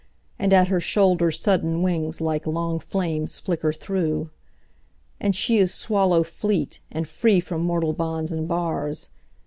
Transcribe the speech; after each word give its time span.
And 0.39 0.51
at 0.51 0.69
her 0.69 0.79
shoulder 0.81 1.29
sudden 1.31 1.83
wingsLike 1.83 2.47
long 2.47 2.79
flames 2.79 3.39
flicker 3.39 3.71
through. 3.71 4.31
And 5.19 5.35
she 5.35 5.59
is 5.59 5.71
swallow 5.75 6.23
fleet, 6.23 6.79
and 6.91 7.05
freeFrom 7.05 7.59
mortal 7.61 7.93
bonds 7.93 8.31
and 8.31 8.47
bars. 8.47 9.09